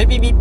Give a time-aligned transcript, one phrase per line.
[0.00, 0.34] べビビ。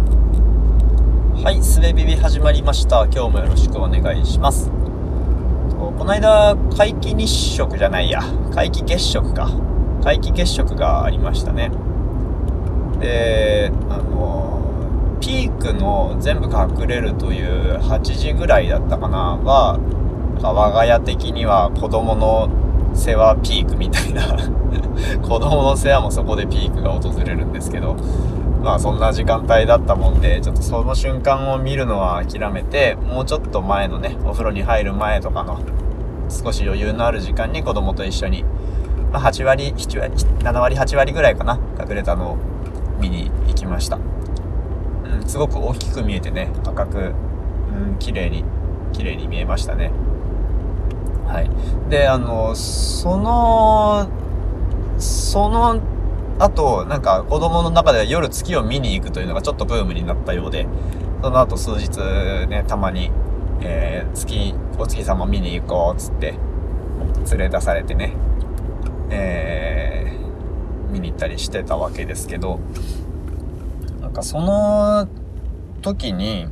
[1.43, 3.03] はいすべビビ始まりました。
[3.11, 4.69] 今日もよろしくお願いします。
[4.69, 8.21] この間皆既日食じゃないや。
[8.51, 9.49] 皆既月食か。
[9.99, 11.71] 皆既月食がありましたね。
[13.01, 19.35] であのピークの全部隠れるという8時ぐらいだったかな。
[19.43, 19.77] は
[20.41, 22.47] 我が家的には子供の
[22.95, 24.23] 世話ピークみたいな。
[25.21, 27.97] 子供の世話もそこでピークが訪れるんですけど。
[28.61, 35.61] まあそんな時間帯だったもんでちょっとその瞬間を見るのは諦めてもうちょっと前のねお風呂に入る前とかの
[36.29, 38.43] 少し余裕のある時間に子供と一緒に、
[39.11, 42.37] まあ、8割7割7割8割ぐらいかな隠れたのを
[42.99, 43.99] 見に行きました、う
[45.23, 48.43] ん、すごく大きく見えてね赤く、うん、綺麗に
[48.93, 49.91] 綺麗に見えましたね
[51.29, 51.89] はい。
[51.91, 54.09] で、あの、その、
[54.97, 55.79] その
[56.39, 60.67] 後、なんか子供の中では夜月を見に行くというのがちょっとブームになったようで、
[61.21, 61.97] その後数日
[62.47, 63.11] ね、たまに、
[63.61, 66.33] えー、月、お月様見に行こうっ、つって、
[67.31, 68.13] 連れ出されてね、
[69.09, 72.59] えー、見に行ったりしてたわけですけど、
[73.99, 75.07] なんかその
[75.81, 76.47] 時に、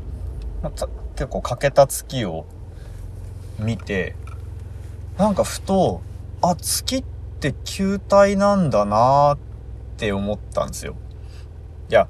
[1.15, 2.45] 結構欠けた月を
[3.57, 4.15] 見て、
[5.17, 6.01] なんかふと、
[6.41, 7.03] あ、月っ
[7.39, 9.37] て球体なんだなっ
[9.97, 10.95] って思ったんですよ。
[11.89, 12.07] いや、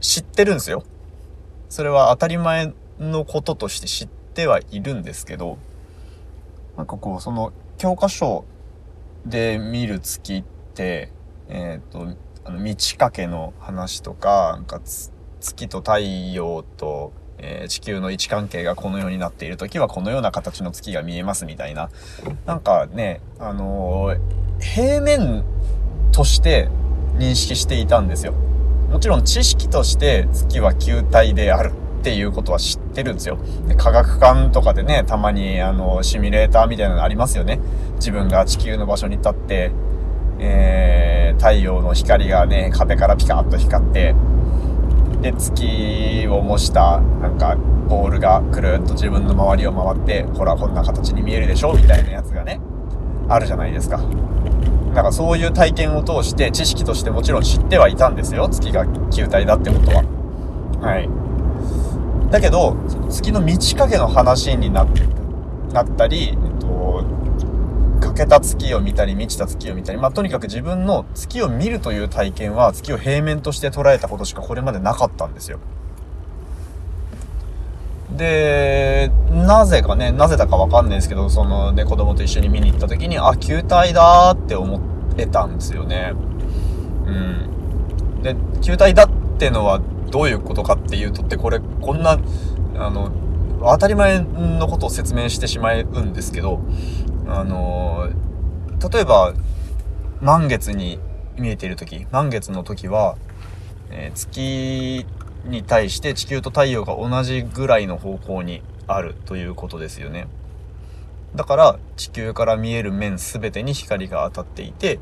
[0.00, 0.84] 知ってるんですよ。
[1.70, 5.56] それは当たり前のこととして知ってはいるんですけど、
[6.76, 8.44] なんかこう、その教科書
[9.24, 11.10] で見る月って、
[11.48, 14.80] えっ、ー、と、あの、満ち欠けの話とか、なんか
[15.40, 21.88] 月と太陽とえー、地球の位置関係がこのようになっている時はこのような形の月が見えますみたいな。
[22.46, 25.44] なんかね、あのー、平面
[26.10, 26.68] として
[27.18, 28.32] 認識していたんですよ。
[28.90, 33.38] もちろん知識として月は球体であるっていうことは知ってるんですよ。
[33.66, 37.60] で科学館とかでね、たまにあの、シミュレーターみたいなのありますよね。
[37.96, 39.72] 自分が地球の場所に立って、
[40.38, 44.14] えー、太陽の光がね、壁からピカッと光って、
[45.20, 47.56] で月を模したなんか
[47.88, 52.60] ボールがくるっと自分の周りを回ってほらこんな形に見えるでしょみたいなやつがね
[53.28, 53.98] あるじゃないですか
[54.98, 58.48] なんかそういう体験を通して知識としてもちろん知ってはいたんですよ。
[58.48, 60.02] 月が球体だってことは。
[60.80, 62.32] はい。
[62.32, 62.76] だけど
[63.08, 64.88] 月の満ち欠けの話になっ
[65.96, 67.04] たり、えっと、
[68.00, 75.60] 欠けた月を見たり満ちた月を見たり、まあ、とにかく自分の月を見るという体験は月を平面として捉えたことしかこれまでなかったんですよ。
[78.16, 86.14] で、なぜかね、なぜだかわかんないですけど、そのね、子供と一緒に見に行った時に、あ、球体だーって思ってたんですよね。
[87.06, 88.22] うん。
[88.22, 89.80] で、球体だってのは
[90.10, 92.18] どういうことかっていうとって、これ、こんな、
[92.78, 93.10] あの、
[93.60, 96.60] 当たり前のことを説明してしまうんですけど、
[97.26, 98.08] あの、
[98.92, 99.34] 例えば、
[100.20, 100.98] 満月に
[101.36, 103.16] 見えている時、満月の時は、
[103.90, 105.06] えー、月
[105.44, 110.26] に対して地球と太陽が同じぐらいの方向にあるということですよね。
[111.34, 114.98] だから地球から見える面全てに光が当たっていて、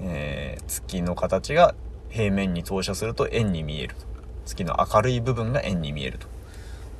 [0.00, 1.74] えー、月の形が
[2.10, 3.96] 平面に投射すると円に見える。
[4.44, 6.26] 月の明るい部分が円に見えると。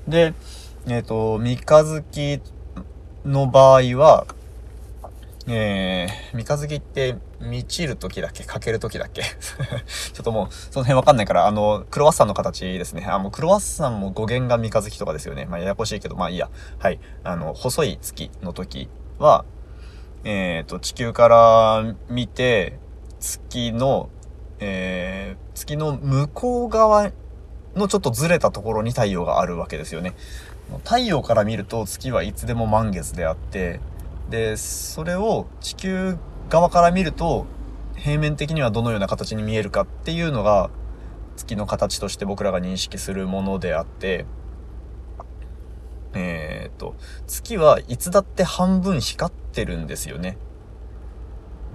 [0.08, 0.34] で、
[0.86, 2.40] えっ、ー、と、三日月
[3.24, 4.26] の場合は、
[5.46, 13.06] えー、三日月って満ちる時だけかける時だっけ ちょっともう、その辺わかんないから、あの、クロワッサンの形ですね。
[13.08, 15.46] あ、もうクロワッサンも語源が三日月とかですよね。
[15.46, 16.50] まあ、ややこしいけど、まあいいや。
[16.78, 16.98] はい。
[17.22, 18.88] あの、細い月の時
[19.18, 19.44] は、
[20.24, 22.78] えっ、ー、と、地球から見て、
[23.20, 24.08] 月の、
[24.58, 27.10] えー、月の向こう側
[27.74, 30.14] のちょっとずれたところに太陽があるわけですよね。
[30.84, 33.80] 太陽から見ると月はいつでも満月であって、
[34.30, 36.16] で、それを地球
[36.48, 37.46] 側から見ると、
[37.96, 40.70] 平面的にはどのような形に見えるかっていうのが、
[41.36, 44.26] 月の形として僕らが認識するものであって、
[46.14, 46.94] えっ、と、
[47.26, 50.36] 月はいつだって半分光ってるんですよね。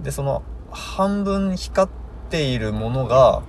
[0.02, 1.90] で、その半分光っ
[2.30, 3.42] ているものが、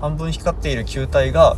[0.00, 1.56] 半分光っている球体が、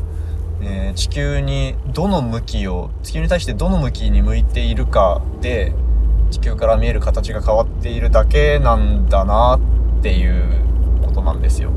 [0.62, 5.74] えー、地球にどの向きを、地球に対してどの向きに向いているかで、
[6.30, 9.58] 地球から見える形が変わっているだけなんだな
[9.98, 10.64] っていう
[11.04, 11.70] ことなんですよ。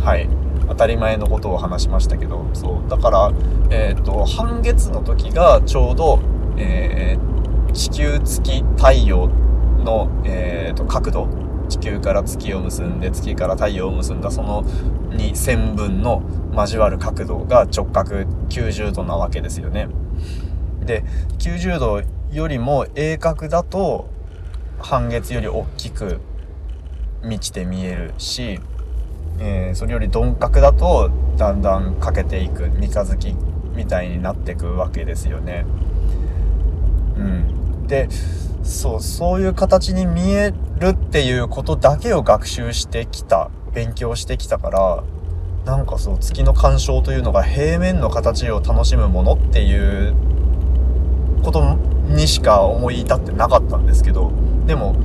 [0.00, 0.28] はい。
[0.68, 2.88] 当たり前のことを話しましたけど、そう。
[2.90, 3.32] だから、
[3.70, 6.20] え、ー、と、半月の時がちょうど、
[6.58, 9.28] えー、地球月太陽
[9.84, 11.28] の、えーと、角度
[11.68, 14.64] 地球から月を結んで月から太陽を結んだその
[15.10, 16.22] 2線分の
[16.54, 18.16] 交わる角度が直角
[18.48, 19.88] 90度なわけですよね。
[20.84, 21.04] で
[21.38, 22.02] 90度
[22.32, 24.08] よりも鋭角だと
[24.78, 26.20] 半月より大きく
[27.22, 28.60] 満ちて見えるし、
[29.40, 33.34] えー、それより鈍角だとだんだん欠けていく三日月
[33.74, 35.64] みたいになっていくわけですよね。
[37.16, 38.08] うん、で
[38.62, 45.04] そうそういう形に見えるっていうことだけを学習してきた勉強してきたから
[45.64, 50.14] なんかそう月の干渉というのが平面の形を楽しむものっていう
[51.42, 54.32] こともにしか思い至ってなかったんですけど
[54.66, 54.96] でも、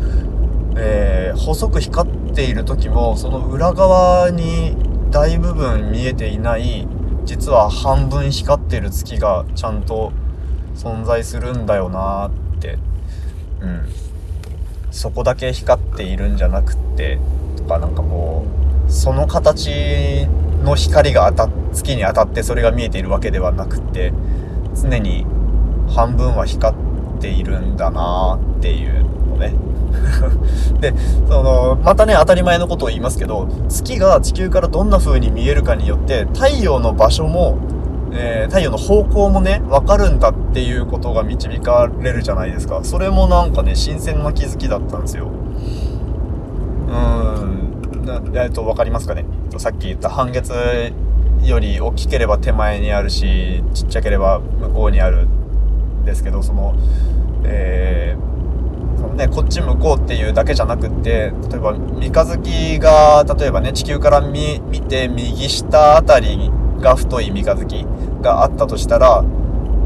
[0.77, 4.75] えー、細く光っている時もその裏側に
[5.11, 6.88] 大部分見えていない
[7.25, 10.11] 実は半分光ってる月がちゃんと
[10.75, 12.77] 存在するんだよなって
[13.61, 13.85] うん。
[14.91, 17.19] そこだけ光っているんじゃなくって
[17.57, 18.45] とかなんかこ
[18.88, 20.27] うその形
[20.63, 24.13] の光が当た月に当たってそれが見えているわけではなくって
[24.75, 25.25] 常に
[25.89, 26.92] 半分は光って
[27.23, 29.53] ているんだなっていうのね。
[30.81, 30.93] で
[31.27, 37.59] そのまたね当たり前のことを言いますけど月が地球からどんな風に見えるかによって太陽の場所も、
[38.11, 42.79] えー、太陽の方向もね分かるんだっていうことが導かれるじゃないですか。
[42.83, 45.27] それもなんかね新鮮な気づきだったんですよ。
[46.89, 48.35] うん。
[48.35, 49.23] えっと分かりますかね？
[49.57, 50.51] さっき言った半月
[51.43, 55.27] より大きければ手前にあるしちっちゃければ向こうにある
[56.05, 56.75] ですけどその
[57.44, 58.33] えー
[58.97, 67.85] そのね、こっち向こうっていうだけじゃなくて例えば三日月が例えばね地球から見て右下あたりが太い三日月
[68.21, 69.25] があったとしたら、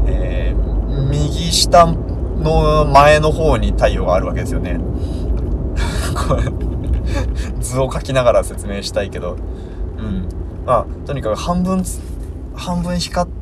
[0.06, 4.78] えー、右下の前の方に太陽があるわけですよね。
[6.14, 6.42] これ
[7.60, 9.36] 図を描きながら説明したいけど、
[9.98, 10.28] うん。
[10.64, 11.82] まあ、とにかく半分、
[12.54, 13.32] 半分光っ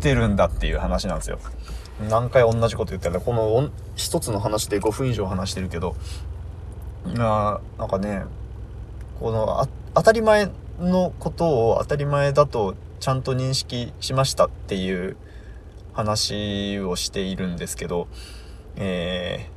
[0.00, 1.38] てるんだっていう話なんですよ。
[2.06, 5.96] 何回同じこと言ってるこの一つの話で5分以上話してるけど、
[7.16, 8.22] まあ、なんかね、
[9.18, 15.16] この当たり前のことを当たり前だとちゃんと認識しましたっていう
[15.92, 18.06] 話をしているんですけど、
[18.76, 19.48] え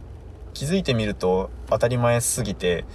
[0.52, 2.86] ー、気づいてみると当たり前すぎて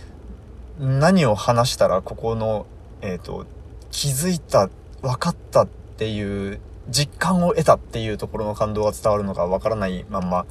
[0.81, 2.67] 何を話したらここの、
[3.01, 3.47] えっ、ー、と
[3.93, 4.69] 気づいた
[5.03, 10.47] 分かったっていう実感を得たっていうところの感動が伝わるのかわからないまんま、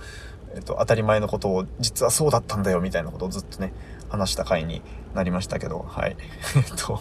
[0.56, 3.74] えっと、当たり前のことを実はそうだったんだよみたいなことをずっとね
[4.10, 4.82] 話した回に
[5.14, 6.16] なりましたけどはい。
[6.56, 7.00] えっと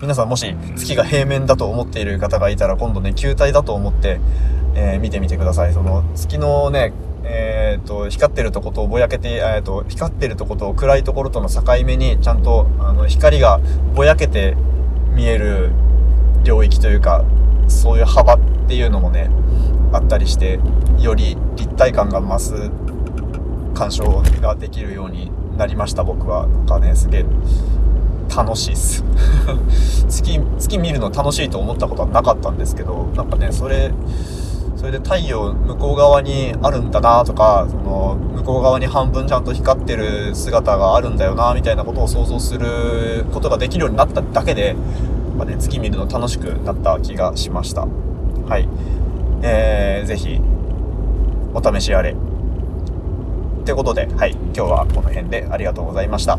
[0.00, 4.20] 皆さんもし月が平面だと思っている方がいたら今度ね球体だと思って、
[4.74, 5.72] えー、見てみてください。
[5.72, 6.92] その月のね
[7.26, 13.60] えーと、光ってるとことぼやけて、えーと、光ってるとこと暗いところとの境目にちゃんとあの光が
[13.94, 14.56] ぼやけて
[15.14, 15.72] 見える
[16.42, 17.24] 領域というか
[17.68, 18.38] そういう幅っ
[18.68, 19.30] ていうのもね
[19.92, 20.58] あったりして
[20.98, 22.70] より立体感が増す
[23.74, 26.46] 鑑賞ができるようになりました僕は。
[26.46, 27.24] なんかねすげえ
[28.34, 29.04] 楽しいっす。
[30.08, 33.92] 月月見るの楽しいと思ったことはなかったんですけどなんかねそれ
[34.76, 44.76] それで太陽向こう側にあるんだなとかその向こう側に半分ちゃんと光ってる姿があるんだよなみたいなことを想像することができるようになっただけで
[45.38, 47.82] ぱね、月見るの楽しくなった気がしました。
[47.82, 48.68] はい。
[49.42, 50.40] えー、ぜひ、
[51.54, 52.12] お試しあれ。
[52.12, 56.38] ってことで、はい、今日はこの辺でありがとうございました。